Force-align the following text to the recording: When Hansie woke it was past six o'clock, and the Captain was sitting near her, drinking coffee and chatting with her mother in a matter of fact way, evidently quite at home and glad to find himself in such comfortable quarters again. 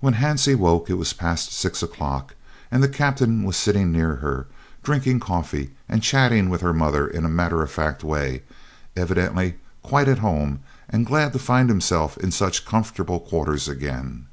When 0.00 0.14
Hansie 0.14 0.56
woke 0.56 0.88
it 0.88 0.94
was 0.94 1.12
past 1.12 1.52
six 1.52 1.82
o'clock, 1.82 2.34
and 2.70 2.82
the 2.82 2.88
Captain 2.88 3.42
was 3.42 3.54
sitting 3.54 3.92
near 3.92 4.14
her, 4.16 4.46
drinking 4.82 5.20
coffee 5.20 5.74
and 5.90 6.02
chatting 6.02 6.48
with 6.48 6.62
her 6.62 6.72
mother 6.72 7.06
in 7.06 7.26
a 7.26 7.28
matter 7.28 7.60
of 7.62 7.70
fact 7.70 8.02
way, 8.02 8.44
evidently 8.96 9.56
quite 9.82 10.08
at 10.08 10.20
home 10.20 10.60
and 10.88 11.04
glad 11.04 11.34
to 11.34 11.38
find 11.38 11.68
himself 11.68 12.16
in 12.16 12.30
such 12.30 12.64
comfortable 12.64 13.20
quarters 13.20 13.68
again. 13.68 14.26